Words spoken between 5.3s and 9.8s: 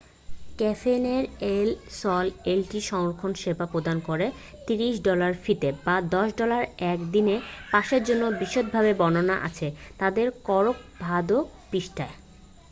ফিতে বা 10 ডলার 1-দিনের পাসের জন্য বিশদভাবে বর্ননা আছে